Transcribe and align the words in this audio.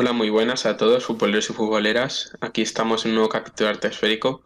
Hola, 0.00 0.12
muy 0.12 0.30
buenas 0.30 0.64
a 0.64 0.76
todos, 0.76 1.06
futboleros 1.06 1.50
y 1.50 1.52
futboleras. 1.52 2.30
Aquí 2.40 2.62
estamos 2.62 3.04
en 3.04 3.10
un 3.10 3.14
nuevo 3.16 3.30
capítulo 3.30 3.66
de 3.66 3.74
Arte 3.74 3.88
Esférico. 3.88 4.44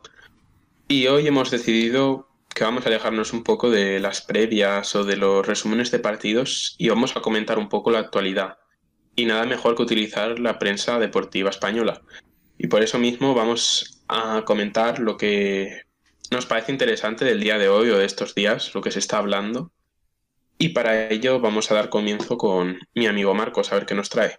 Y 0.89 1.09
hoy 1.09 1.27
hemos 1.27 1.51
decidido 1.51 2.27
que 2.55 2.65
vamos 2.65 2.87
a 2.87 2.89
alejarnos 2.89 3.35
un 3.35 3.45
poco 3.45 3.69
de 3.71 4.01
las 4.01 4.23
previas 4.23 4.97
o 4.97 5.05
de 5.05 5.19
los 5.19 5.47
resúmenes 5.47 5.91
de 5.91 5.99
partidos 5.99 6.75
y 6.79 6.89
vamos 6.89 7.19
a 7.19 7.21
comentar 7.21 7.59
un 7.59 7.69
poco 7.69 7.91
la 7.91 7.99
actualidad. 7.99 8.61
Y 9.15 9.27
nada 9.27 9.45
mejor 9.45 9.77
que 9.77 9.83
utilizar 9.83 10.39
la 10.39 10.59
prensa 10.59 10.99
deportiva 10.99 11.51
española. 11.51 12.01
Y 12.57 12.69
por 12.69 12.83
eso 12.83 12.99
mismo 12.99 13.35
vamos 13.35 14.03
a 14.09 14.45
comentar 14.47 15.01
lo 15.01 15.19
que 15.19 15.83
nos 16.31 16.47
parece 16.47 16.73
interesante 16.73 17.27
del 17.27 17.41
día 17.41 17.59
de 17.59 17.69
hoy 17.69 17.91
o 17.91 17.99
de 17.99 18.07
estos 18.07 18.35
días, 18.35 18.75
lo 18.75 18.81
que 18.81 18.91
se 18.91 19.01
está 19.01 19.19
hablando. 19.19 19.71
Y 20.57 20.71
para 20.71 21.11
ello 21.11 21.41
vamos 21.41 21.71
a 21.71 21.75
dar 21.75 21.91
comienzo 21.91 22.39
con 22.39 22.79
mi 22.95 23.07
amigo 23.07 23.35
Marcos, 23.35 23.71
a 23.71 23.75
ver 23.75 23.85
qué 23.85 23.95
nos 23.95 24.09
trae. 24.09 24.39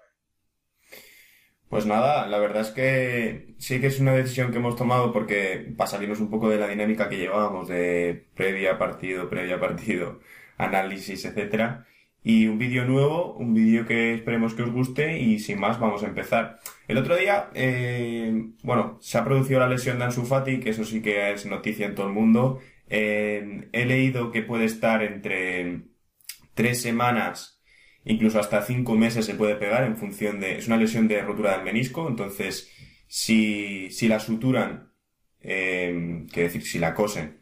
Pues 1.73 1.87
nada, 1.87 2.27
la 2.27 2.37
verdad 2.37 2.61
es 2.61 2.69
que 2.69 3.55
sí 3.57 3.81
que 3.81 3.87
es 3.87 3.99
una 3.99 4.13
decisión 4.13 4.51
que 4.51 4.59
hemos 4.59 4.75
tomado 4.75 5.11
porque 5.11 5.73
para 5.75 5.89
salirnos 5.89 6.19
un 6.19 6.29
poco 6.29 6.47
de 6.47 6.59
la 6.59 6.67
dinámica 6.67 7.09
que 7.09 7.17
llevábamos 7.17 7.67
de 7.67 8.27
previa 8.35 8.77
partido, 8.77 9.27
previa 9.27 9.59
partido, 9.59 10.19
análisis, 10.59 11.25
etcétera. 11.25 11.87
Y 12.23 12.45
un 12.45 12.59
vídeo 12.59 12.85
nuevo, 12.85 13.33
un 13.33 13.55
vídeo 13.55 13.87
que 13.87 14.13
esperemos 14.13 14.53
que 14.53 14.61
os 14.61 14.71
guste 14.71 15.17
y 15.17 15.39
sin 15.39 15.59
más 15.59 15.79
vamos 15.79 16.03
a 16.03 16.07
empezar. 16.09 16.59
El 16.87 16.99
otro 16.99 17.15
día, 17.15 17.49
eh, 17.55 18.51
bueno, 18.61 18.99
se 19.01 19.17
ha 19.17 19.25
producido 19.25 19.59
la 19.59 19.67
lesión 19.67 19.97
de 19.97 20.05
Ansu 20.05 20.25
Fati, 20.25 20.59
que 20.59 20.69
eso 20.69 20.85
sí 20.85 21.01
que 21.01 21.31
es 21.31 21.47
noticia 21.47 21.87
en 21.87 21.95
todo 21.95 22.05
el 22.05 22.13
mundo. 22.13 22.59
Eh, 22.87 23.67
he 23.71 23.85
leído 23.85 24.31
que 24.31 24.43
puede 24.43 24.65
estar 24.65 25.01
entre 25.01 25.85
tres 26.53 26.83
semanas 26.83 27.52
incluso 28.05 28.39
hasta 28.39 28.61
cinco 28.61 28.95
meses 28.95 29.25
se 29.25 29.35
puede 29.35 29.55
pegar 29.55 29.83
en 29.83 29.97
función 29.97 30.39
de, 30.39 30.57
es 30.57 30.67
una 30.67 30.77
lesión 30.77 31.07
de 31.07 31.21
rotura 31.21 31.53
del 31.53 31.63
menisco, 31.63 32.07
entonces 32.07 32.71
si, 33.07 33.89
si 33.91 34.07
la 34.07 34.19
suturan, 34.19 34.91
eh, 35.41 36.25
decir, 36.33 36.63
si 36.63 36.79
la 36.79 36.93
cosen, 36.93 37.39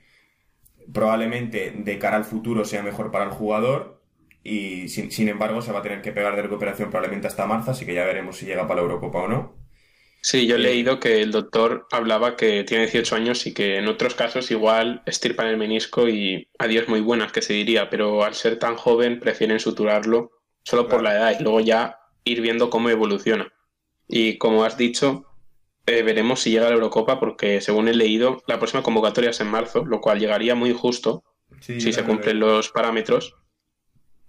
probablemente 0.94 1.72
de 1.76 2.00
cara 2.00 2.18
al 2.18 2.26
futuro 2.26 2.66
sea 2.66 2.84
mejor 2.84 3.12
para 3.12 3.26
el 3.26 3.32
jugador 3.32 4.02
y 4.44 4.90
sin, 4.90 5.12
sin 5.12 5.30
embargo 5.30 5.62
se 5.62 5.72
va 5.72 5.80
a 5.80 5.84
tener 5.84 6.02
que 6.02 6.12
pegar 6.12 6.36
de 6.36 6.42
recuperación 6.42 6.90
probablemente 6.90 7.28
hasta 7.28 7.46
marzo, 7.46 7.72
así 7.72 7.86
que 7.86 7.94
ya 7.94 8.06
veremos 8.06 8.38
si 8.38 8.46
llega 8.46 8.68
para 8.68 8.82
la 8.82 8.88
Eurocopa 8.88 9.20
o 9.20 9.28
no. 9.28 9.62
Sí, 10.24 10.46
yo 10.46 10.56
he 10.56 10.60
eh, 10.60 10.62
leído 10.62 11.00
que 11.00 11.22
el 11.22 11.32
doctor 11.32 11.88
hablaba 11.92 12.36
que 12.36 12.64
tiene 12.64 12.84
18 12.84 13.16
años 13.16 13.48
y 13.48 13.54
que 13.54 13.78
en 13.78 13.88
otros 13.88 14.14
casos 14.14 14.52
igual 14.52 15.02
estirpan 15.08 15.48
el 15.48 15.58
menisco 15.58 16.08
y 16.08 16.48
adiós 16.60 16.88
muy 16.88 17.02
buenas 17.02 17.32
que 17.32 17.42
se 17.42 17.54
diría, 17.54 17.90
pero 17.90 18.24
al 18.24 18.36
ser 18.36 18.60
tan 18.60 18.76
joven 18.76 19.20
prefieren 19.20 19.60
suturarlo 19.60 20.41
solo 20.64 20.88
por 20.88 21.02
la 21.02 21.14
edad 21.14 21.40
y 21.40 21.44
luego 21.44 21.60
ya 21.60 22.00
ir 22.24 22.42
viendo 22.42 22.70
cómo 22.70 22.90
evoluciona. 22.90 23.52
Y 24.08 24.38
como 24.38 24.64
has 24.64 24.78
dicho, 24.78 25.26
eh, 25.86 26.04
veremos 26.04 26.42
si 26.42 26.52
llega 26.52 26.68
a 26.68 26.70
la 26.70 26.76
Eurocopa 26.76 27.20
porque 27.20 27.62
según 27.62 27.88
he 27.88 27.94
leído, 27.94 28.44
la 28.48 28.60
próxima 28.60 28.84
convocatoria 28.84 29.32
es 29.32 29.40
en 29.40 29.48
marzo, 29.48 29.86
lo 29.86 30.02
cual 30.02 30.20
llegaría 30.20 30.56
muy 30.56 30.74
justo 30.74 31.24
si 31.60 31.94
se 31.94 32.04
cumplen 32.04 32.40
los 32.40 32.70
parámetros. 32.70 33.36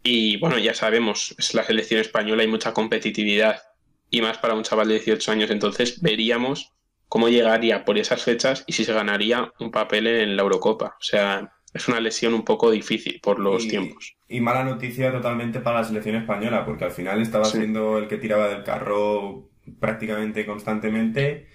Y 0.02 0.38
bueno, 0.38 0.58
ya 0.58 0.74
sabemos, 0.74 1.34
es 1.38 1.54
la 1.54 1.64
selección 1.64 2.00
española, 2.00 2.42
hay 2.42 2.48
mucha 2.48 2.72
competitividad 2.72 3.62
y 4.10 4.20
más 4.20 4.38
para 4.38 4.54
un 4.54 4.62
chaval 4.62 4.88
de 4.88 4.94
18 4.94 5.32
años, 5.32 5.50
entonces 5.50 6.02
veríamos 6.02 6.72
cómo 7.08 7.28
llegaría 7.28 7.84
por 7.84 7.98
esas 7.98 8.22
fechas 8.22 8.64
y 8.66 8.72
si 8.72 8.84
se 8.84 8.92
ganaría 8.92 9.52
un 9.60 9.70
papel 9.70 10.06
en 10.06 10.36
la 10.36 10.42
Eurocopa. 10.42 10.96
O 10.98 11.02
sea, 11.02 11.52
es 11.74 11.88
una 11.88 12.00
lesión 12.00 12.34
un 12.34 12.44
poco 12.44 12.70
difícil 12.70 13.20
por 13.22 13.38
los 13.38 13.66
tiempos. 13.66 14.16
Y 14.28 14.40
mala 14.40 14.64
noticia 14.64 15.10
totalmente 15.10 15.60
para 15.60 15.80
la 15.80 15.84
selección 15.84 16.16
española, 16.16 16.64
porque 16.64 16.84
al 16.84 16.90
final 16.90 17.20
estaba 17.20 17.44
siendo 17.44 17.98
el 17.98 18.08
que 18.08 18.18
tiraba 18.18 18.48
del 18.48 18.62
carro 18.62 19.48
prácticamente 19.80 20.44
constantemente. 20.44 21.48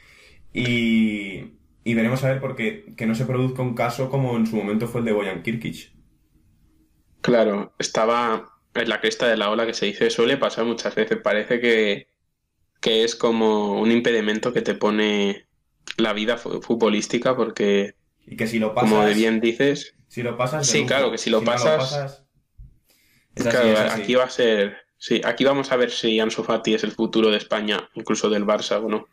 Y, 0.54 1.54
y 1.84 1.94
veremos 1.94 2.24
a 2.24 2.30
ver 2.30 2.40
por 2.40 2.56
qué 2.56 2.94
que 2.96 3.06
no 3.06 3.14
se 3.14 3.26
produzca 3.26 3.62
un 3.62 3.76
caso 3.76 4.10
como 4.10 4.36
en 4.38 4.48
su 4.48 4.56
momento 4.56 4.88
fue 4.88 5.02
el 5.02 5.06
de 5.06 5.12
Boyan 5.14 5.44
Kirkic. 5.44 5.92
Claro, 7.22 7.74
estaba 7.78 8.60
en 8.74 8.90
la 8.90 9.02
cresta 9.02 9.28
de 9.28 9.38
la 9.38 9.50
ola 9.52 9.66
que 9.66 9.74
se 9.74 9.88
dice, 9.88 10.10
suele 10.10 10.38
pasar 10.38 10.66
muchas 10.66 10.96
veces. 10.96 11.18
Parece 11.18 11.60
que, 11.60 12.08
que 12.80 13.04
es 13.04 13.16
como 13.16 13.80
un 13.80 13.92
impedimento 13.92 14.54
que 14.54 14.62
te 14.62 14.74
pone 14.74 15.48
la 15.98 16.14
vida 16.14 16.38
futbolística, 16.38 17.36
porque 17.36 17.96
y 18.26 18.36
que 18.36 18.48
si 18.48 18.60
lo 18.60 18.74
pasas. 18.74 18.90
Como 18.90 19.06
de 19.06 19.14
bien 19.14 19.40
dices. 19.40 19.97
Si 20.18 20.24
lo 20.24 20.36
pasas. 20.36 20.66
Sí, 20.66 20.84
claro, 20.84 21.12
que 21.12 21.20
si 21.20 21.30
lo 21.30 21.44
pasas. 21.44 22.26
claro, 23.36 23.92
aquí 23.92 24.16
va 24.16 24.24
a 24.24 24.30
ser. 24.32 24.78
Sí, 24.98 25.22
aquí 25.24 25.44
vamos 25.44 25.72
a 25.72 25.76
ver 25.76 25.92
si 25.92 26.20
Ansu 26.20 26.44
Fati 26.44 26.74
es 26.74 26.84
el 26.84 26.92
futuro 26.92 27.30
de 27.30 27.38
España, 27.38 27.88
incluso 27.94 28.28
del 28.28 28.44
Barça 28.44 28.84
o 28.84 28.90
no. 28.90 29.06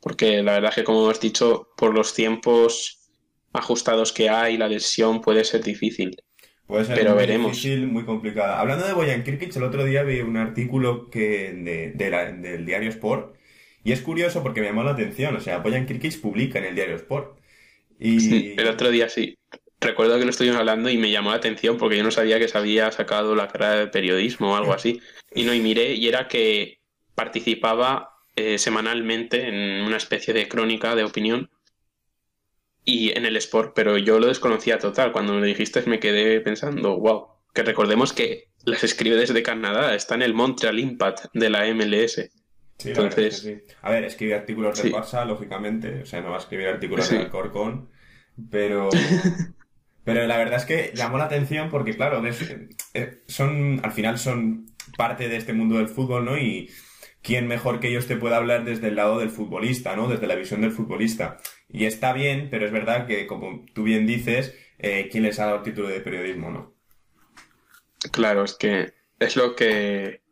Porque 0.00 0.44
la 0.44 0.52
verdad 0.52 0.70
es 0.70 0.76
que, 0.76 0.84
como 0.84 1.02
hemos 1.02 1.18
dicho, 1.18 1.70
por 1.76 1.92
los 1.92 2.14
tiempos 2.14 3.10
ajustados 3.52 4.12
que 4.12 4.30
hay, 4.30 4.56
la 4.56 4.68
lesión 4.68 5.20
puede 5.20 5.42
ser 5.42 5.64
difícil. 5.64 6.16
Puede 6.68 6.84
ser 6.84 6.96
pero 6.96 7.10
muy 7.10 7.18
veremos. 7.18 7.50
difícil, 7.50 7.88
muy 7.88 8.04
complicada. 8.04 8.60
Hablando 8.60 8.86
de 8.86 8.92
Boyan 8.92 9.24
Kirkic, 9.24 9.56
el 9.56 9.64
otro 9.64 9.84
día 9.84 10.04
vi 10.04 10.20
un 10.20 10.36
artículo 10.36 11.10
que 11.10 11.52
de, 11.52 11.90
del 11.90 12.64
diario 12.64 12.90
Sport 12.90 13.34
y 13.82 13.90
es 13.90 14.00
curioso 14.00 14.44
porque 14.44 14.60
me 14.60 14.68
llamó 14.68 14.84
la 14.84 14.92
atención. 14.92 15.34
O 15.34 15.40
sea, 15.40 15.58
Boyan 15.58 15.86
Kirkic 15.86 16.20
publica 16.20 16.60
en 16.60 16.66
el 16.66 16.76
diario 16.76 16.94
Sport 16.94 17.40
y... 17.98 18.52
el 18.52 18.68
otro 18.68 18.92
día 18.92 19.08
sí. 19.08 19.35
Recuerdo 19.80 20.18
que 20.18 20.24
lo 20.24 20.30
estuvimos 20.30 20.58
hablando 20.58 20.88
y 20.88 20.96
me 20.96 21.10
llamó 21.10 21.30
la 21.30 21.36
atención 21.36 21.76
porque 21.76 21.96
yo 21.96 22.02
no 22.02 22.10
sabía 22.10 22.38
que 22.38 22.48
se 22.48 22.56
había 22.56 22.90
sacado 22.92 23.34
la 23.34 23.48
carrera 23.48 23.76
de 23.76 23.86
periodismo 23.88 24.52
o 24.52 24.56
algo 24.56 24.72
así. 24.72 25.00
Y 25.34 25.44
no, 25.44 25.52
y 25.52 25.60
miré 25.60 25.92
y 25.94 26.08
era 26.08 26.28
que 26.28 26.80
participaba 27.14 28.16
eh, 28.36 28.58
semanalmente 28.58 29.48
en 29.48 29.82
una 29.82 29.96
especie 29.96 30.32
de 30.32 30.48
crónica 30.48 30.94
de 30.94 31.04
opinión 31.04 31.50
y 32.84 33.16
en 33.16 33.26
el 33.26 33.36
sport, 33.36 33.72
pero 33.74 33.98
yo 33.98 34.18
lo 34.18 34.28
desconocía 34.28 34.78
total. 34.78 35.12
Cuando 35.12 35.34
me 35.34 35.40
lo 35.40 35.46
dijiste 35.46 35.82
me 35.86 36.00
quedé 36.00 36.40
pensando, 36.40 36.98
wow, 36.98 37.26
que 37.52 37.62
recordemos 37.62 38.12
que 38.12 38.48
las 38.64 38.84
escribe 38.84 39.16
desde 39.16 39.42
Canadá, 39.42 39.94
está 39.94 40.14
en 40.14 40.22
el 40.22 40.34
Montreal 40.34 40.78
Impact 40.78 41.26
de 41.34 41.50
la 41.50 41.66
MLS. 41.74 42.30
Sí, 42.78 42.90
Entonces, 42.90 43.50
A 43.80 43.90
ver, 43.90 44.04
escribe 44.04 44.34
artículos 44.34 44.82
de 44.82 44.92
Barça, 44.92 45.26
lógicamente, 45.26 46.02
o 46.02 46.06
sea, 46.06 46.20
no 46.20 46.30
va 46.30 46.36
a 46.36 46.40
escribir 46.40 46.68
artículos 46.68 47.08
de 47.10 47.18
Alcorcón, 47.18 47.88
pero... 48.50 48.90
pero 50.06 50.24
la 50.24 50.36
verdad 50.36 50.58
es 50.60 50.64
que 50.64 50.92
llamó 50.94 51.18
la 51.18 51.24
atención 51.24 51.68
porque, 51.68 51.96
claro, 51.96 52.22
eh, 52.94 53.22
son, 53.26 53.80
al 53.82 53.90
final 53.90 54.20
son 54.20 54.66
parte 54.96 55.28
de 55.28 55.36
este 55.36 55.52
mundo 55.52 55.78
del 55.78 55.88
fútbol, 55.88 56.24
¿no? 56.24 56.38
Y 56.38 56.70
quién 57.22 57.48
mejor 57.48 57.80
que 57.80 57.88
ellos 57.88 58.06
te 58.06 58.16
pueda 58.16 58.36
hablar 58.36 58.64
desde 58.64 58.86
el 58.86 58.94
lado 58.94 59.18
del 59.18 59.30
futbolista, 59.30 59.96
¿no? 59.96 60.06
Desde 60.06 60.28
la 60.28 60.36
visión 60.36 60.60
del 60.60 60.70
futbolista. 60.70 61.38
Y 61.68 61.86
está 61.86 62.12
bien, 62.12 62.46
pero 62.52 62.66
es 62.66 62.70
verdad 62.70 63.08
que, 63.08 63.26
como 63.26 63.64
tú 63.74 63.82
bien 63.82 64.06
dices, 64.06 64.54
eh, 64.78 65.08
¿quién 65.10 65.24
les 65.24 65.40
ha 65.40 65.46
dado 65.46 65.56
el 65.56 65.64
título 65.64 65.88
de 65.88 66.00
periodismo, 66.00 66.52
no? 66.52 66.76
Claro, 68.12 68.44
es 68.44 68.54
que 68.54 68.94
es 69.18 69.34
lo 69.34 69.56
que 69.56 70.22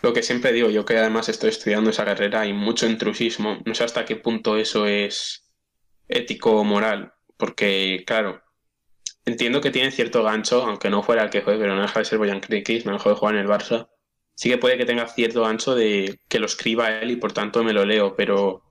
lo 0.00 0.14
que 0.14 0.22
siempre 0.22 0.54
digo, 0.54 0.70
yo 0.70 0.86
que 0.86 0.96
además 0.96 1.28
estoy 1.28 1.50
estudiando 1.50 1.90
esa 1.90 2.06
carrera, 2.06 2.40
hay 2.40 2.54
mucho 2.54 2.86
intrusismo. 2.86 3.58
No 3.66 3.74
sé 3.74 3.84
hasta 3.84 4.06
qué 4.06 4.16
punto 4.16 4.56
eso 4.56 4.86
es 4.86 5.52
ético 6.08 6.52
o 6.52 6.64
moral, 6.64 7.12
porque, 7.36 8.04
claro, 8.06 8.40
entiendo 9.28 9.60
que 9.60 9.70
tiene 9.70 9.90
cierto 9.90 10.22
gancho, 10.22 10.62
aunque 10.62 10.90
no 10.90 11.02
fuera 11.02 11.22
el 11.22 11.30
que 11.30 11.42
juegue, 11.42 11.60
pero 11.60 11.74
no 11.74 11.82
deja 11.82 11.98
de 12.00 12.04
ser 12.04 12.18
Boyan 12.18 12.40
Krikis, 12.40 12.84
no 12.84 12.92
deja 12.92 13.10
de 13.10 13.16
jugar 13.16 13.34
en 13.34 13.40
el 13.40 13.48
Barça. 13.48 13.88
Sí 14.34 14.48
que 14.48 14.58
puede 14.58 14.78
que 14.78 14.84
tenga 14.84 15.06
cierto 15.08 15.42
gancho 15.42 15.74
de 15.74 16.20
que 16.28 16.38
lo 16.38 16.46
escriba 16.46 17.00
él 17.00 17.10
y 17.10 17.16
por 17.16 17.32
tanto 17.32 17.64
me 17.64 17.72
lo 17.72 17.84
leo, 17.84 18.14
pero 18.16 18.62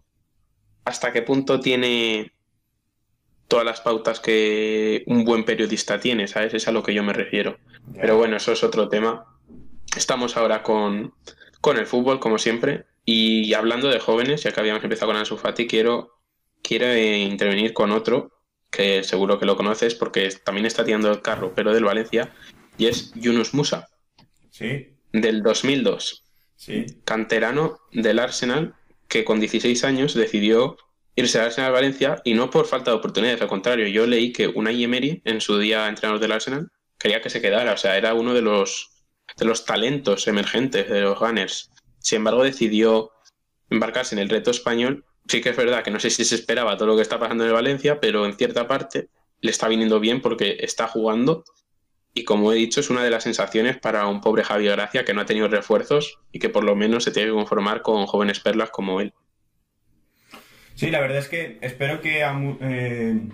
¿hasta 0.85 1.11
qué 1.11 1.21
punto 1.21 1.59
tiene 1.59 2.31
todas 3.47 3.65
las 3.65 3.81
pautas 3.81 4.19
que 4.19 5.03
un 5.07 5.25
buen 5.25 5.43
periodista 5.43 5.99
tiene? 5.99 6.27
¿Sabes? 6.27 6.53
Es 6.53 6.67
a 6.67 6.71
lo 6.71 6.83
que 6.83 6.93
yo 6.93 7.03
me 7.03 7.13
refiero. 7.13 7.57
Pero 7.99 8.17
bueno, 8.17 8.37
eso 8.37 8.51
es 8.51 8.63
otro 8.63 8.87
tema. 8.87 9.25
Estamos 9.95 10.37
ahora 10.37 10.63
con, 10.63 11.13
el 11.63 11.85
fútbol, 11.85 12.19
como 12.19 12.37
siempre. 12.37 12.85
Y 13.03 13.53
hablando 13.53 13.89
de 13.89 13.99
jóvenes, 13.99 14.43
ya 14.43 14.51
que 14.51 14.59
habíamos 14.59 14.83
empezado 14.83 15.11
con 15.11 15.17
Ansu 15.17 15.37
Fati, 15.37 15.67
quiero, 15.67 16.17
quiero 16.61 16.85
eh, 16.85 17.19
intervenir 17.19 17.73
con 17.73 17.91
otro, 17.91 18.36
que 18.69 19.03
seguro 19.03 19.39
que 19.39 19.45
lo 19.45 19.55
conoces 19.55 19.95
porque 19.95 20.29
también 20.43 20.65
está 20.65 20.83
tirando 20.83 21.11
el 21.11 21.21
carro, 21.21 21.53
pero 21.55 21.73
del 21.73 21.85
Valencia, 21.85 22.33
y 22.77 22.87
es 22.87 23.13
Yunus 23.15 23.53
Musa. 23.53 23.87
Sí. 24.49 24.93
Del 25.11 25.41
2002. 25.43 26.23
Sí. 26.55 26.85
Canterano 27.05 27.79
del 27.91 28.19
Arsenal, 28.19 28.75
que 29.07 29.23
con 29.23 29.39
16 29.39 29.83
años 29.83 30.13
decidió 30.13 30.77
irse 31.15 31.39
al 31.39 31.45
Arsenal 31.45 31.71
Valencia 31.71 32.21
y 32.23 32.33
no 32.33 32.49
por 32.49 32.65
falta 32.65 32.91
de 32.91 32.97
oportunidades, 32.97 33.41
al 33.41 33.47
contrario, 33.47 33.87
yo 33.87 34.05
leí 34.05 34.31
que 34.31 34.47
Unai 34.47 34.83
Emery, 34.83 35.21
en 35.25 35.41
su 35.41 35.57
día 35.57 35.87
entrenador 35.87 36.19
del 36.19 36.31
Arsenal, 36.31 36.69
quería 36.97 37.21
que 37.21 37.29
se 37.29 37.41
quedara, 37.41 37.73
o 37.73 37.77
sea, 37.77 37.97
era 37.97 38.13
uno 38.13 38.33
de 38.33 38.41
los 38.41 38.97
de 39.35 39.45
los 39.45 39.65
talentos 39.65 40.27
emergentes 40.27 40.89
de 40.89 41.01
los 41.01 41.19
Gunners. 41.19 41.71
Sin 41.99 42.17
embargo, 42.17 42.43
decidió 42.43 43.11
embarcarse 43.69 44.15
en 44.15 44.19
el 44.19 44.29
reto 44.29 44.51
español. 44.51 45.05
Sí 45.27 45.41
que 45.41 45.49
es 45.49 45.57
verdad 45.57 45.83
que 45.83 45.91
no 45.91 45.99
sé 45.99 46.09
si 46.09 46.23
se 46.23 46.35
esperaba 46.35 46.77
todo 46.77 46.87
lo 46.87 46.95
que 46.95 47.01
está 47.01 47.19
pasando 47.19 47.45
en 47.45 47.53
Valencia, 47.53 47.99
pero 47.99 48.25
en 48.25 48.33
cierta 48.33 48.67
parte 48.67 49.09
le 49.41 49.51
está 49.51 49.67
viniendo 49.67 49.99
bien 49.99 50.21
porque 50.21 50.57
está 50.61 50.87
jugando 50.87 51.43
y 52.17 52.23
como 52.23 52.51
he 52.51 52.55
dicho, 52.55 52.79
es 52.79 52.89
una 52.89 53.03
de 53.03 53.11
las 53.11 53.21
sensaciones 53.21 53.77
para 53.77 54.07
un 54.07 54.21
pobre 54.21 54.43
Javier 54.43 54.75
Gracia 54.75 55.05
que 55.05 55.13
no 55.13 55.21
ha 55.21 55.25
tenido 55.25 55.47
refuerzos 55.47 56.19
y 56.31 56.39
que 56.39 56.49
por 56.49 56.63
lo 56.63 56.75
menos 56.75 57.03
se 57.03 57.11
tiene 57.11 57.29
que 57.29 57.35
conformar 57.35 57.83
con 57.83 58.07
jóvenes 58.07 58.39
perlas 58.39 58.71
como 58.71 59.01
él. 59.01 59.13
Sí, 60.73 60.89
la 60.89 60.99
verdad 60.99 61.19
es 61.19 61.27
que 61.27 61.59
espero 61.61 62.01
que 62.01 62.23
a, 62.23 62.35
eh, 62.61 63.29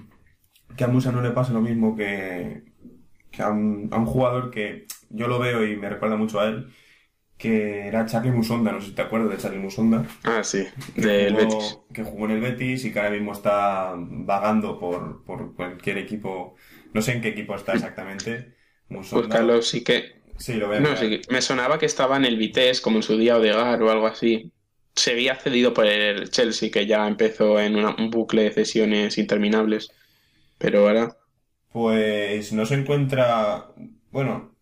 que 0.75 0.84
a 0.84 0.90
Musa 0.90 1.13
no 1.13 1.22
le 1.22 1.31
pase 1.31 1.54
lo 1.54 1.62
mismo 1.62 1.95
que, 1.95 2.63
a, 3.40 3.51
un, 3.51 3.90
jugador 4.06 4.51
que 4.51 4.86
yo 5.10 5.30
lo 5.30 5.40
veo 5.40 5.66
y 5.66 5.78
me 5.78 5.90
recuerda 5.90 6.18
mucho 6.18 6.42
a 6.42 6.48
él, 6.48 6.68
que 7.38 7.88
era 7.88 8.06
Charlie 8.06 8.31
Musonda, 8.31 8.71
no 8.71 8.81
sé 8.81 8.88
si 8.88 8.95
te 8.95 9.01
acuerdas 9.01 9.31
de 9.31 9.38
Charlie 9.38 9.59
Musonda. 9.59 10.06
Ah, 10.24 10.44
sí, 10.44 10.65
del 10.95 11.35
Betis. 11.35 11.80
Que 11.94 12.03
jugó 12.03 12.25
en 12.25 12.31
el 12.31 12.41
Betis 12.41 12.85
y 12.85 12.94
que 12.94 13.00
ahora 13.00 13.12
mismo 13.12 13.33
está 13.33 13.94
vagando 13.97 14.80
por, 14.80 15.24
por 15.25 15.56
cualquier 15.56 15.97
equipo, 15.97 16.56
no 16.94 17.01
sé 17.01 17.13
en 17.13 17.21
qué 17.21 17.30
equipo 17.30 17.56
está 17.56 17.74
exactamente, 17.74 18.53
Buscarlo 18.89 19.62
sí 19.62 19.83
que. 19.83 20.21
Sí, 20.38 20.53
lo 20.56 20.69
veo. 20.69 20.81
No, 20.81 20.95
sí, 20.95 21.21
me 21.30 21.41
sonaba 21.41 21.80
que 21.80 21.85
estaba 21.85 22.18
en 22.18 22.25
el 22.25 22.38
Vitesse, 22.38 22.81
como 22.81 22.97
en 22.97 23.03
su 23.03 23.18
día 23.18 23.38
Odegar 23.38 23.81
o 23.81 23.91
algo 23.91 24.07
así. 24.07 24.51
Se 24.95 25.12
había 25.12 25.35
cedido 25.35 25.74
por 25.74 25.85
el 25.85 26.30
Chelsea, 26.30 26.69
que 26.71 26.85
ya 26.85 27.07
empezó 27.07 27.59
en 27.59 27.75
un 27.75 28.09
bucle 28.09 28.44
de 28.44 28.51
cesiones 28.51 29.18
interminables. 29.18 29.91
Pero 30.57 30.88
ahora. 30.88 31.18
Pues 31.71 32.53
no 32.53 32.65
se 32.65 32.75
encuentra. 32.75 33.69
Bueno, 34.12 34.53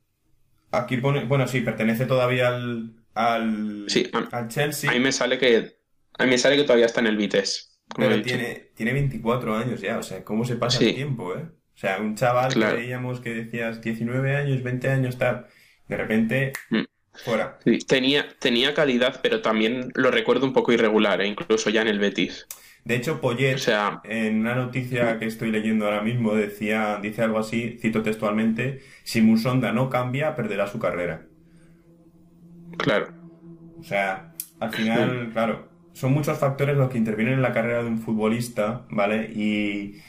aquí 0.71 0.97
pone. 0.97 1.25
Bueno, 1.25 1.47
sí, 1.47 1.61
pertenece 1.61 2.05
todavía 2.05 2.49
al. 2.49 2.93
Al, 3.13 3.85
sí, 3.87 4.09
al 4.31 4.47
Chelsea. 4.47 4.89
A 4.89 4.93
mí 4.93 4.99
me 4.99 5.11
sale 5.11 5.37
que. 5.37 5.77
A 6.17 6.23
mí 6.23 6.29
me 6.29 6.37
sale 6.37 6.55
que 6.55 6.63
todavía 6.63 6.85
está 6.85 7.01
en 7.01 7.07
el 7.07 7.17
Vitesse. 7.17 7.71
Pero 7.95 8.21
tiene, 8.21 8.71
tiene 8.75 8.93
24 8.93 9.55
años 9.55 9.81
ya, 9.81 9.97
o 9.97 10.03
sea, 10.03 10.23
¿cómo 10.23 10.45
se 10.45 10.55
pasa 10.55 10.83
el 10.83 10.95
tiempo, 10.95 11.35
eh? 11.35 11.43
O 11.43 11.77
sea, 11.77 11.99
un 11.99 12.15
chaval 12.15 12.53
que 12.53 12.59
veíamos 12.59 13.19
que 13.19 13.33
decías 13.33 13.81
19 13.81 14.35
años, 14.35 14.63
20 14.63 14.89
años, 14.89 15.17
tal, 15.17 15.47
de 15.87 15.97
repente, 15.97 16.53
mm. 16.69 16.83
fuera. 17.13 17.59
tenía, 17.87 18.27
tenía 18.39 18.73
calidad, 18.73 19.19
pero 19.21 19.41
también 19.41 19.91
lo 19.95 20.11
recuerdo 20.11 20.45
un 20.45 20.53
poco 20.53 20.71
irregular, 20.71 21.21
¿eh? 21.21 21.27
incluso 21.27 21.69
ya 21.69 21.81
en 21.81 21.87
el 21.87 21.99
Betis. 21.99 22.47
De 22.83 22.95
hecho, 22.95 23.21
Poyet, 23.21 23.57
en 24.03 24.39
una 24.39 24.55
noticia 24.55 25.19
que 25.19 25.25
estoy 25.25 25.51
leyendo 25.51 25.85
ahora 25.85 26.01
mismo, 26.01 26.33
decía, 26.33 26.99
dice 27.01 27.21
algo 27.21 27.39
así, 27.39 27.77
cito 27.79 28.01
textualmente, 28.01 28.81
si 29.03 29.21
Musonda 29.21 29.71
no 29.71 29.89
cambia, 29.89 30.35
perderá 30.35 30.67
su 30.67 30.79
carrera. 30.79 31.27
Claro. 32.77 33.13
O 33.79 33.83
sea, 33.83 34.33
al 34.59 34.73
final, 34.73 35.29
claro, 35.31 35.69
son 35.93 36.13
muchos 36.13 36.37
factores 36.39 36.75
los 36.75 36.89
que 36.89 36.97
intervienen 36.97 37.35
en 37.35 37.41
la 37.41 37.53
carrera 37.53 37.83
de 37.83 37.89
un 37.89 37.99
futbolista, 37.99 38.85
¿vale? 38.89 39.31
Y, 39.31 40.01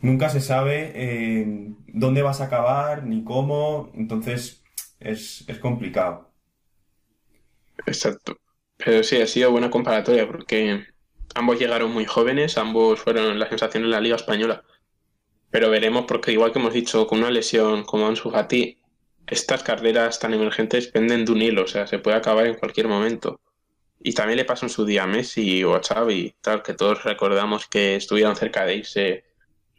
nunca 0.00 0.28
se 0.28 0.40
sabe 0.40 0.92
eh, 0.94 1.72
dónde 1.88 2.22
vas 2.22 2.40
a 2.40 2.44
acabar 2.46 3.04
ni 3.04 3.24
cómo, 3.24 3.90
entonces 3.94 4.62
es, 4.98 5.44
complicado. 5.60 6.32
Exacto. 7.86 8.36
Pero 8.76 9.02
sí, 9.02 9.20
ha 9.20 9.26
sido 9.26 9.50
buena 9.50 9.70
comparatoria 9.70 10.26
porque 10.26 10.86
ambos 11.34 11.58
llegaron 11.58 11.92
muy 11.92 12.04
jóvenes, 12.04 12.58
ambos 12.58 13.00
fueron 13.00 13.38
la 13.38 13.48
sensación 13.48 13.84
en 13.84 13.90
la 13.90 14.00
Liga 14.00 14.16
Española. 14.16 14.64
Pero 15.50 15.70
veremos 15.70 16.04
porque 16.06 16.32
igual 16.32 16.52
que 16.52 16.58
hemos 16.58 16.74
dicho, 16.74 17.06
con 17.06 17.18
una 17.20 17.30
lesión 17.30 17.84
como 17.84 18.06
Ansu 18.06 18.30
Fati, 18.30 18.78
estas 19.26 19.62
carreras 19.62 20.18
tan 20.18 20.34
emergentes 20.34 20.88
penden 20.88 21.24
de 21.24 21.32
un 21.32 21.42
hilo, 21.42 21.64
o 21.64 21.66
sea, 21.66 21.86
se 21.86 21.98
puede 21.98 22.16
acabar 22.16 22.46
en 22.46 22.54
cualquier 22.54 22.88
momento. 22.88 23.40
Y 24.02 24.12
también 24.12 24.38
le 24.38 24.44
pasó 24.44 24.66
en 24.66 24.70
su 24.70 24.84
día 24.84 25.04
a 25.04 25.06
Messi 25.06 25.62
o 25.64 25.74
a 25.74 25.82
Xavi, 25.82 26.34
tal, 26.40 26.62
que 26.62 26.74
todos 26.74 27.04
recordamos 27.04 27.66
que 27.66 27.96
estuvieron 27.96 28.34
cerca 28.34 28.64
de 28.64 28.76
irse 28.76 29.24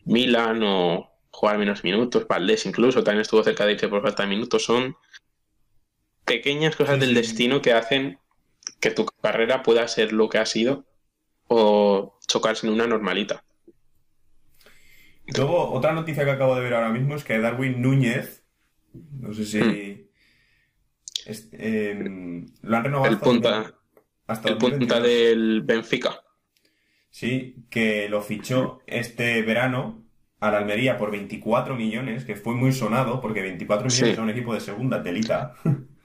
Milan 0.06 0.62
o 0.64 1.12
jugar 1.32 1.58
menos 1.58 1.84
minutos, 1.84 2.28
Valdés 2.28 2.66
incluso 2.66 3.04
también 3.04 3.22
estuvo 3.22 3.44
cerca 3.44 3.66
de 3.66 3.74
irse 3.74 3.88
por 3.88 4.02
falta 4.02 4.24
de 4.24 4.30
minutos, 4.30 4.64
son 4.64 4.96
pequeñas 6.26 6.76
cosas 6.76 7.00
del 7.00 7.14
destino 7.14 7.62
que 7.62 7.74
hacen 7.74 8.20
que 8.80 8.92
tu 8.92 9.06
carrera 9.06 9.64
pueda 9.64 9.88
ser 9.88 10.14
lo 10.14 10.30
que 10.30 10.38
ha 10.38 10.46
sido 10.46 10.86
o 11.54 12.18
chocarse 12.26 12.66
en 12.66 12.72
una 12.74 12.88
normalita. 12.88 13.44
Luego, 15.36 15.70
otra 15.72 15.92
noticia 15.92 16.24
que 16.24 16.32
acabo 16.32 16.56
de 16.56 16.62
ver 16.62 16.74
ahora 16.74 16.90
mismo 16.90 17.14
es 17.16 17.26
que 17.26 17.40
Darwin 17.40 17.82
Núñez, 17.82 18.46
no 18.94 19.34
sé 19.34 19.46
si 19.46 19.60
hmm. 19.60 20.06
em, 21.52 22.46
lo 22.62 22.78
han 22.78 22.84
renovado 22.86 23.12
el 23.12 23.20
punta, 23.20 23.76
hasta 24.28 24.50
el 24.50 24.58
punta 24.58 25.02
del 25.02 25.62
Benfica. 25.64 26.22
Sí, 27.10 27.66
que 27.70 28.08
lo 28.08 28.22
fichó 28.22 28.82
este 28.88 29.42
verano 29.42 30.06
a 30.40 30.52
la 30.52 30.60
Almería 30.60 30.98
por 30.98 31.12
24 31.12 31.76
millones, 31.76 32.24
que 32.24 32.38
fue 32.38 32.54
muy 32.54 32.72
sonado, 32.72 33.20
porque 33.20 33.42
24 33.42 33.88
millones 33.88 34.18
a 34.18 34.22
un 34.22 34.30
equipo 34.30 34.54
de 34.54 34.62
segunda 34.62 35.04
telita. 35.04 35.56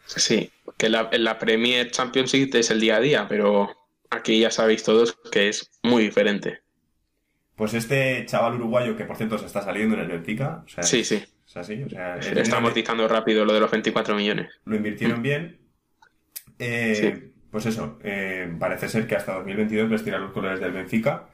Sí, 0.07 0.51
que 0.77 0.89
la, 0.89 1.09
en 1.13 1.25
la 1.25 1.39
Premier 1.39 1.91
Championship 1.91 2.55
es 2.55 2.71
el 2.71 2.81
día 2.81 2.97
a 2.97 3.01
día, 3.01 3.27
pero 3.29 3.86
aquí 4.17 4.41
ya 4.41 4.51
sabéis 4.51 4.83
todos 4.83 5.19
que 5.31 5.49
es 5.49 5.71
muy 5.83 6.05
diferente. 6.05 6.61
Pues 7.55 7.75
este 7.75 8.25
chaval 8.27 8.57
uruguayo, 8.57 8.97
que 8.97 9.05
por 9.05 9.17
cierto 9.17 9.39
se 9.39 9.47
está 9.47 9.63
saliendo 9.63 9.95
en 9.95 10.03
el 10.03 10.09
Benfica, 10.09 10.63
o 10.65 10.69
sea, 10.69 10.83
sí, 10.83 11.05
sí. 11.05 11.25
Es 11.47 11.57
así, 11.57 11.83
o 11.83 11.89
sea, 11.89 12.17
está 12.19 12.59
amortizando 12.59 13.07
rápido 13.09 13.45
lo 13.45 13.53
de 13.53 13.61
los 13.61 13.71
24 13.71 14.15
millones. 14.17 14.51
Lo 14.65 14.77
invirtieron 14.77 15.23
bien. 15.23 15.59
Eh, 16.59 17.31
pues 17.51 17.67
eso, 17.67 17.99
eh, 18.03 18.53
parece 18.59 18.89
ser 18.89 19.07
que 19.07 19.15
hasta 19.15 19.35
2022 19.35 19.89
vestirá 19.89 20.19
los 20.19 20.33
colores 20.33 20.61
del 20.61 20.73
Benfica. 20.73 21.31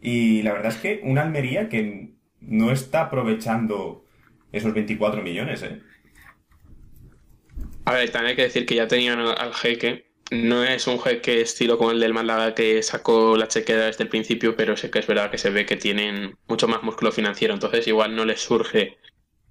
Y 0.00 0.42
la 0.42 0.52
verdad 0.52 0.72
es 0.72 0.78
que 0.78 1.00
una 1.04 1.22
Almería 1.22 1.68
que 1.68 2.14
no 2.40 2.72
está 2.72 3.02
aprovechando 3.02 4.04
esos 4.50 4.74
24 4.74 5.22
millones, 5.22 5.62
¿eh? 5.62 5.80
A 7.84 7.92
ver, 7.92 8.10
también 8.10 8.30
hay 8.30 8.36
que 8.36 8.42
decir 8.42 8.66
que 8.66 8.74
ya 8.74 8.88
tenían 8.88 9.20
al 9.20 9.54
jeque. 9.54 10.11
No 10.32 10.64
es 10.64 10.86
un 10.86 10.98
jeque 10.98 11.42
estilo 11.42 11.76
como 11.76 11.90
el 11.90 12.00
del 12.00 12.14
Málaga 12.14 12.54
que 12.54 12.82
sacó 12.82 13.36
la 13.36 13.48
chequera 13.48 13.84
desde 13.84 14.04
el 14.04 14.08
principio, 14.08 14.56
pero 14.56 14.78
sé 14.78 14.90
que 14.90 14.98
es 14.98 15.06
verdad 15.06 15.30
que 15.30 15.36
se 15.36 15.50
ve 15.50 15.66
que 15.66 15.76
tienen 15.76 16.38
mucho 16.48 16.66
más 16.68 16.82
músculo 16.82 17.12
financiero. 17.12 17.52
Entonces 17.52 17.86
igual 17.86 18.16
no 18.16 18.24
les 18.24 18.40
surge 18.40 18.96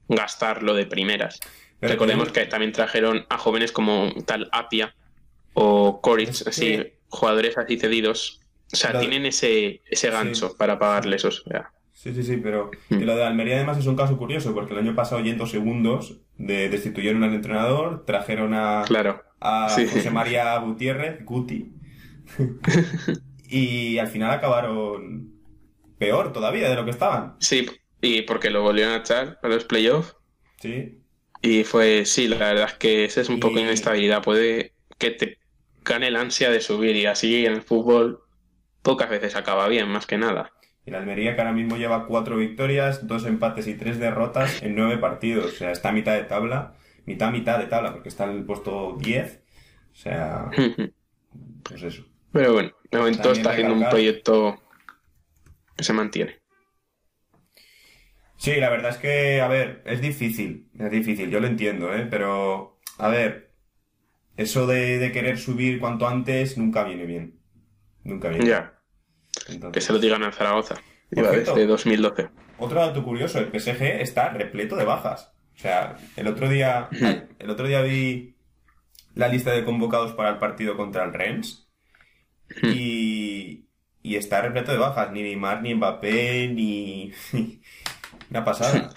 gastarlo 0.08 0.74
de 0.74 0.88
primeras. 0.88 1.40
Recordemos 1.82 2.32
que 2.32 2.48
también 2.48 2.72
trajeron 2.72 3.28
a 3.30 3.38
jóvenes 3.38 3.72
como 3.72 4.12
tal 4.26 4.50
Apia, 4.52 4.96
o 5.54 6.02
Coric, 6.02 6.48
así, 6.48 6.94
jugadores 7.10 7.60
así 7.60 7.78
cedidos. 7.78 8.42
O 8.74 8.76
sea, 8.76 9.00
tienen 9.00 9.28
ese, 9.28 9.82
ese 9.86 10.10
gancho 10.10 10.58
para 10.58 10.80
pagarles 10.80 11.26
eso. 11.26 11.44
Sí, 11.92 12.12
sí, 12.16 12.24
sí, 12.24 12.38
pero 12.38 12.72
mm. 12.90 13.02
lo 13.02 13.16
de 13.16 13.24
Almería 13.24 13.58
además 13.58 13.78
es 13.78 13.86
un 13.86 13.96
caso 13.96 14.18
curioso, 14.18 14.56
porque 14.56 14.74
el 14.74 14.80
año 14.80 14.96
pasado, 14.96 15.22
yendo 15.22 15.46
segundos, 15.46 16.18
de, 16.38 16.70
destituyeron 16.70 17.24
al 17.24 17.36
entrenador, 17.36 18.06
trajeron 18.06 18.56
a, 18.56 18.84
claro. 18.88 19.22
A 19.42 19.68
José 19.70 20.12
María 20.12 20.58
Gutiérrez, 20.60 21.26
Guti, 21.26 21.74
y 23.50 23.98
al 23.98 24.08
final 24.08 24.32
acabaron 24.32 25.34
peor 25.98 26.32
todavía 26.32 26.70
de 26.70 26.76
lo 26.76 26.86
que 26.86 26.92
estaban. 26.92 27.36
Sí, 27.40 27.68
y 28.02 28.22
porque 28.24 28.50
lo 28.50 28.62
volvieron 28.62 28.94
a 28.94 28.98
echar 28.98 29.40
para 29.42 29.56
los 29.56 29.66
playoffs. 29.66 30.16
Sí. 30.60 31.00
Y 31.42 31.64
fue, 31.64 32.06
sí, 32.06 32.28
la 32.28 32.38
verdad 32.38 32.70
es 32.70 32.74
que 32.76 33.06
ese 33.06 33.22
es 33.22 33.30
un 33.30 33.40
poco 33.40 33.60
inestabilidad. 33.60 34.24
Puede 34.24 34.74
que 34.98 35.12
te 35.12 35.40
gane 35.84 36.08
el 36.08 36.16
ansia 36.16 36.52
de 36.52 36.62
subir 36.62 36.96
y 36.96 37.08
así 37.08 37.46
en 37.46 37.54
el 37.54 37.62
fútbol 37.62 38.22
pocas 38.84 39.10
veces 39.10 39.36
acaba 39.36 39.68
bien, 39.68 39.88
más 39.88 40.06
que 40.06 40.18
nada. 40.18 40.52
Y 40.86 40.92
la 40.92 41.00
Almería 41.00 41.36
que 41.36 41.42
ahora 41.42 41.54
mismo 41.54 41.78
lleva 41.78 42.06
cuatro 42.08 42.38
victorias, 42.38 43.08
dos 43.08 43.26
empates 43.26 43.68
y 43.68 43.76
tres 43.76 44.00
derrotas 44.00 44.62
en 44.64 44.76
nueve 44.76 44.98
partidos. 44.98 45.54
O 45.54 45.56
sea, 45.56 45.72
está 45.72 45.90
a 45.90 45.94
mitad 45.94 46.14
de 46.14 46.24
tabla, 46.24 46.76
mitad, 47.06 47.32
mitad 47.32 47.60
de 47.60 47.68
tabla, 47.68 47.94
porque 47.94 48.10
está 48.10 48.26
en 48.26 48.38
el 48.38 48.46
puesto 48.46 48.98
10. 49.00 49.44
O 49.92 49.96
sea, 49.96 50.50
pues 51.64 51.84
eso. 51.84 52.06
Pero 52.32 52.54
bueno, 52.54 52.72
de 52.90 52.98
momento 52.98 53.32
está 53.32 53.52
haciendo 53.52 53.74
un 53.74 53.90
proyecto 53.90 54.62
que 55.76 55.84
se 55.84 55.94
mantiene. 55.94 56.40
Sí, 58.38 58.56
la 58.56 58.70
verdad 58.70 58.92
es 58.92 58.98
que, 58.98 59.40
a 59.42 59.48
ver, 59.48 59.84
es 59.86 60.02
difícil, 60.02 60.70
es 60.80 60.90
difícil, 60.90 61.30
yo 61.30 61.40
lo 61.40 61.46
entiendo, 61.46 61.94
¿eh? 61.94 62.08
Pero, 62.10 62.80
a 62.98 63.08
ver, 63.10 63.52
eso 64.36 64.66
de, 64.66 65.12
querer 65.14 65.38
subir 65.38 65.80
cuanto 65.80 66.08
antes 66.08 66.58
nunca 66.58 66.84
viene 66.84 67.06
bien. 67.06 67.40
Nunca 68.04 68.30
viene. 68.30 68.48
Ya. 68.48 68.80
Que 69.72 69.82
se 69.82 69.94
lo 69.94 70.00
digan 70.00 70.24
a 70.24 70.32
Zaragoza. 70.32 70.76
Iba 71.12 71.30
desde 71.32 71.68
2012. 71.68 72.30
Otro 72.58 72.80
dato 72.80 73.04
curioso, 73.04 73.40
el 73.40 73.48
PSG 73.48 74.02
está 74.02 74.30
repleto 74.30 74.76
de 74.76 74.86
bajas. 74.86 75.32
O 75.56 75.60
sea, 75.60 75.98
el 76.16 76.28
otro 76.28 76.50
día, 76.50 76.90
el 77.40 77.50
otro 77.50 77.68
día 77.68 77.82
vi 77.82 78.36
la 79.16 79.28
lista 79.28 79.52
de 79.52 79.64
convocados 79.64 80.14
para 80.14 80.30
el 80.30 80.38
partido 80.38 80.78
contra 80.78 81.04
el 81.04 81.14
Rennes 81.14 81.68
y, 82.64 83.66
y 84.02 84.16
está 84.16 84.42
repleto 84.42 84.72
de 84.72 84.78
bajas. 84.78 85.12
Ni 85.12 85.22
Neymar, 85.22 85.62
ni 85.62 85.76
Mbappé, 85.76 86.48
ni... 86.50 87.12
Una 88.30 88.44
pasada. 88.44 88.94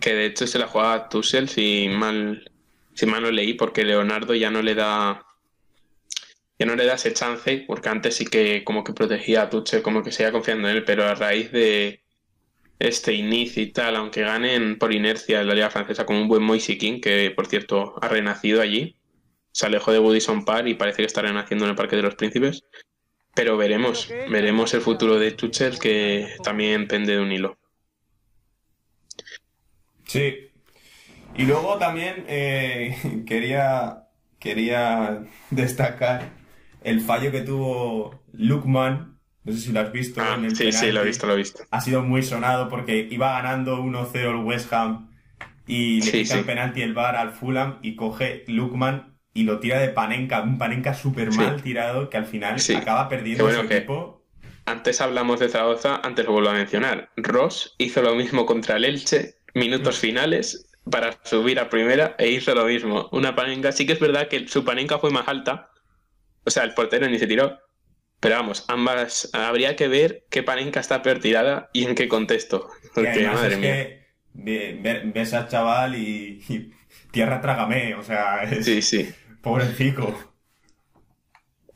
Que 0.00 0.14
de 0.14 0.26
hecho 0.26 0.46
se 0.46 0.58
la 0.58 0.66
juega 0.66 1.08
Tussel 1.08 1.48
si 1.48 1.88
mal 1.88 2.50
si 2.94 3.06
mal 3.06 3.22
lo 3.22 3.30
leí, 3.30 3.54
porque 3.54 3.84
Leonardo 3.84 4.34
ya 4.34 4.50
no 4.50 4.62
le 4.62 4.74
da 4.74 5.24
ya 6.58 6.66
no 6.66 6.76
le 6.76 6.84
da 6.84 6.94
ese 6.94 7.14
chance, 7.14 7.64
porque 7.66 7.88
antes 7.88 8.16
sí 8.16 8.26
que 8.26 8.64
como 8.64 8.84
que 8.84 8.92
protegía 8.92 9.42
a 9.42 9.50
Tuchel, 9.50 9.80
como 9.80 10.02
que 10.02 10.12
seguía 10.12 10.30
confiando 10.32 10.68
en 10.68 10.76
él, 10.76 10.84
pero 10.84 11.04
a 11.06 11.14
raíz 11.14 11.50
de 11.52 12.02
este 12.80 13.12
inicio 13.12 13.62
y 13.62 13.72
tal, 13.72 13.94
aunque 13.94 14.22
ganen 14.22 14.78
por 14.78 14.92
inercia 14.92 15.40
en 15.40 15.48
la 15.48 15.54
Liga 15.54 15.70
Francesa 15.70 16.06
con 16.06 16.16
un 16.16 16.28
buen 16.28 16.42
Moise 16.42 16.78
King, 16.78 17.00
que 17.00 17.30
por 17.30 17.46
cierto 17.46 17.94
ha 18.02 18.08
renacido 18.08 18.60
allí. 18.60 18.96
Se 19.52 19.66
alejó 19.66 19.92
de 19.92 19.98
Woodison 19.98 20.44
Park 20.44 20.66
y 20.66 20.74
parece 20.74 20.98
que 20.98 21.06
está 21.06 21.22
renaciendo 21.22 21.66
en 21.66 21.70
el 21.70 21.76
Parque 21.76 21.96
de 21.96 22.02
los 22.02 22.14
Príncipes. 22.14 22.64
Pero 23.34 23.56
veremos, 23.56 24.08
veremos 24.30 24.74
el 24.74 24.80
futuro 24.80 25.18
de 25.18 25.32
Tuchel 25.32 25.78
que 25.78 26.34
también 26.42 26.88
pende 26.88 27.14
de 27.14 27.20
un 27.20 27.30
hilo. 27.30 27.58
Sí. 30.06 30.48
Y 31.36 31.44
luego 31.44 31.78
también 31.78 32.24
eh, 32.28 33.24
quería, 33.26 34.08
quería 34.38 35.22
destacar 35.50 36.32
el 36.82 37.02
fallo 37.02 37.30
que 37.30 37.42
tuvo 37.42 38.22
Lukman. 38.32 39.19
No 39.44 39.52
sé 39.52 39.58
si 39.58 39.72
lo 39.72 39.80
has 39.80 39.92
visto. 39.92 40.20
Ah, 40.20 40.34
en 40.36 40.44
el 40.46 40.56
sí, 40.56 40.70
sí, 40.72 40.92
lo 40.92 41.00
he 41.02 41.06
visto, 41.06 41.26
lo 41.26 41.32
he 41.34 41.36
visto. 41.36 41.62
Ha 41.70 41.80
sido 41.80 42.02
muy 42.02 42.22
sonado 42.22 42.68
porque 42.68 43.08
iba 43.10 43.32
ganando 43.32 43.80
1-0 43.82 44.30
el 44.30 44.36
West 44.44 44.72
Ham 44.72 45.10
y 45.66 45.96
le 46.00 46.02
Sí, 46.02 46.22
quita 46.22 46.34
el 46.34 46.40
sí. 46.40 46.46
penalti 46.46 46.82
el 46.82 46.92
VAR 46.94 47.16
al 47.16 47.32
Fulham 47.32 47.78
y 47.82 47.96
coge 47.96 48.44
Lukman 48.48 49.16
y 49.32 49.44
lo 49.44 49.58
tira 49.60 49.78
de 49.78 49.88
Panenka, 49.88 50.42
un 50.42 50.58
Panenka 50.58 50.92
súper 50.94 51.32
mal 51.32 51.56
Sí. 51.56 51.62
tirado 51.62 52.10
que 52.10 52.16
al 52.18 52.26
final 52.26 52.56
acaba 52.76 53.08
perdiendo 53.08 53.44
bueno 53.44 53.62
su 53.62 53.68
que- 53.68 53.76
equipo. 53.78 54.26
Antes 54.66 55.00
hablamos 55.00 55.40
de 55.40 55.48
Zaragoza, 55.48 56.00
antes 56.04 56.26
lo 56.26 56.32
vuelvo 56.32 56.50
a 56.50 56.54
mencionar. 56.54 57.10
Ross 57.16 57.74
hizo 57.78 58.02
lo 58.02 58.14
mismo 58.14 58.44
contra 58.46 58.76
el 58.76 58.84
Elche, 58.84 59.36
minutos 59.54 59.98
finales, 59.98 60.66
para 60.90 61.18
subir 61.24 61.58
a 61.58 61.70
primera 61.70 62.14
e 62.18 62.28
hizo 62.28 62.54
lo 62.54 62.66
mismo. 62.66 63.08
Una 63.12 63.34
panenca, 63.34 63.72
sí 63.72 63.86
que 63.86 63.94
es 63.94 64.00
verdad 64.00 64.28
que 64.28 64.46
su 64.48 64.64
panenca 64.64 64.98
fue 64.98 65.10
más 65.10 65.26
alta, 65.28 65.70
o 66.44 66.50
sea, 66.50 66.64
el 66.64 66.74
portero 66.74 67.08
ni 67.08 67.18
se 67.18 67.26
tiró. 67.26 67.58
Pero 68.20 68.36
vamos, 68.36 68.64
ambas, 68.68 69.30
habría 69.32 69.76
que 69.76 69.88
ver 69.88 70.26
qué 70.30 70.42
panenca 70.42 70.80
está 70.80 71.02
peor 71.02 71.20
tirada 71.20 71.70
y 71.72 71.84
en 71.86 71.94
qué 71.94 72.08
contexto. 72.08 72.68
Porque, 72.94 73.08
además 73.08 73.34
madre 73.36 73.54
es 73.54 73.60
que 73.60 74.06
ve- 74.34 74.78
ve- 74.82 75.02
ves 75.06 75.32
al 75.34 75.48
chaval 75.48 75.94
y, 75.96 76.42
y 76.48 76.70
tierra 77.10 77.40
trágame, 77.40 77.94
o 77.94 78.02
sea, 78.02 78.42
es 78.44 78.64
Sí, 78.66 78.82
sí. 78.82 79.10
pobrecico. 79.42 80.14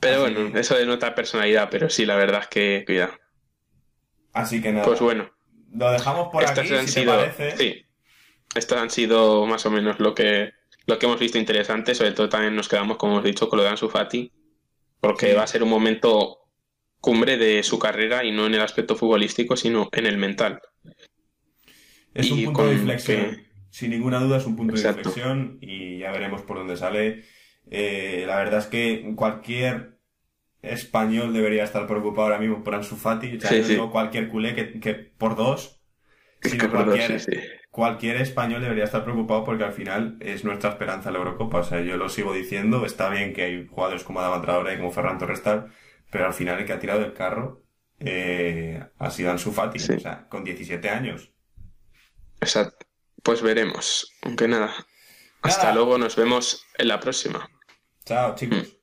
Pero 0.01 0.23
Así- 0.25 0.35
bueno, 0.35 0.59
eso 0.59 0.77
denota 0.77 1.15
personalidad, 1.15 1.69
pero 1.71 1.89
sí, 1.91 2.05
la 2.07 2.17
verdad 2.17 2.43
es 2.43 2.49
que 2.49 2.85
cuidado. 2.87 3.15
Así 4.33 4.61
que 4.61 4.73
nada, 4.73 4.85
Pues 4.87 5.01
bueno, 5.01 5.31
lo 5.73 5.91
dejamos 5.91 6.29
por 6.33 6.43
estas 6.43 6.59
aquí, 6.61 6.75
han 6.75 6.87
si 6.87 6.95
te 6.95 7.01
sido, 7.01 7.17
parece. 7.17 7.57
sí, 7.57 7.87
estas 8.55 8.79
han 8.83 8.91
sido 8.91 9.47
más 9.47 9.67
o 9.67 9.71
menos 9.71 10.01
lo 10.01 10.15
que, 10.15 10.53
lo 10.87 10.99
que 10.99 11.07
hemos 11.07 11.21
visto 11.21 11.39
interesante, 11.39 11.95
sobre 11.95 12.13
todo 12.13 12.29
también 12.29 12.57
nos 12.57 12.69
quedamos, 12.69 12.97
como 12.99 13.15
hemos 13.15 13.25
dicho, 13.25 13.49
con 13.49 13.59
lo 13.59 13.63
de 13.65 13.71
Ansu 13.71 13.89
Fati, 13.89 14.33
porque 15.07 15.29
Sí. 15.31 15.35
va 15.35 15.43
a 15.45 15.47
ser 15.47 15.63
un 15.63 15.71
momento 15.71 16.39
cumbre 17.01 17.37
de 17.37 17.63
su 17.63 17.79
carrera 17.79 18.25
y 18.25 18.33
no 18.33 18.47
en 18.47 18.55
el 18.55 18.61
aspecto 18.63 18.97
futbolístico, 18.97 19.57
sino 19.57 19.89
en 19.93 20.07
el 20.07 20.17
mental. 20.17 20.61
Es 22.15 22.31
un 22.31 22.45
punto 22.45 22.67
de 22.67 22.75
inflexión. 22.75 23.21
que- 23.37 23.45
Sin 23.71 23.91
ninguna 23.91 24.21
duda 24.21 24.37
es 24.39 24.47
un 24.47 24.55
punto 24.55 24.75
Exacto. 24.77 25.03
de 25.03 25.09
inflexión 25.09 25.59
y 25.61 25.99
ya 25.99 26.13
veremos 26.13 26.43
por 26.43 26.59
dónde 26.59 26.77
sale. 26.77 27.25
Eh, 27.71 28.23
la 28.27 28.37
verdad 28.37 28.61
es 28.61 28.67
que 28.67 29.13
cualquier 29.17 29.99
español 30.63 31.33
debería 31.33 31.65
estar 31.65 31.85
preocupado 31.89 32.23
ahora 32.23 32.39
mismo 32.39 32.63
por 32.63 32.75
Ansu 32.77 32.95
Fati. 32.97 33.37
O 33.37 33.41
sea, 33.41 33.51
Sí, 33.51 33.77
no 33.77 33.85
sí. 33.87 33.91
cualquier 33.91 34.29
culé 34.29 34.55
que, 34.55 34.79
que 34.79 34.95
por 34.95 35.35
dos, 35.35 35.81
sino 36.45 36.71
cualquier, 36.71 37.21
sí, 37.21 37.33
sí. 37.33 37.41
cualquier 37.71 38.17
español 38.17 38.63
debería 38.63 38.85
estar 38.85 39.05
preocupado 39.05 39.45
porque 39.45 39.65
al 39.65 39.73
final 39.73 40.17
es 40.21 40.45
nuestra 40.45 40.71
esperanza 40.71 41.11
la 41.11 41.19
Eurocopa. 41.19 41.61
O 41.61 41.65
sea, 41.65 41.81
yo 41.81 41.97
lo 41.97 42.09
sigo 42.09 42.33
diciendo. 42.35 42.85
Está 42.87 43.09
bien 43.11 43.33
que 43.33 43.43
hay 43.45 43.67
jugadores 43.67 44.05
como 44.05 44.21
Adama 44.21 44.43
Traoré 44.43 44.75
y 44.75 44.77
como 44.79 44.93
Ferran 44.93 45.19
Torres 45.19 45.43
tal, 45.43 45.73
pero 46.11 46.27
al 46.27 46.35
final 46.35 46.59
el 46.61 46.67
que 46.67 46.73
ha 46.73 46.79
tirado 46.79 47.05
el 47.05 47.15
carro 47.15 47.65
eh, 48.01 48.85
ha 48.99 49.11
sido 49.11 49.31
Ansu 49.31 49.53
Fati. 49.53 49.79
Sí. 49.79 49.95
O 49.95 50.01
sea, 50.01 50.29
con 50.29 50.45
17 50.45 50.89
años. 50.91 51.33
Exacto. 52.41 52.87
Pues 53.23 53.43
veremos. 53.43 54.13
Aunque 54.23 54.47
nada. 54.49 54.73
Hasta 55.43 55.69
Nada. 55.69 55.75
luego, 55.75 55.99
nos 55.99 56.17
vemos 56.17 56.67
en 56.79 56.89
la 56.89 57.01
próxima. 57.01 57.49
Chao, 58.07 58.35
chicos. 58.35 58.79